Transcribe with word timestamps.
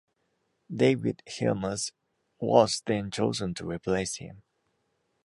David 0.75 1.21
Hilmers 1.27 1.91
was 2.39 2.81
then 2.87 3.11
chosen 3.11 3.53
to 3.53 3.67
replace 3.69 4.15
him. 4.15 4.41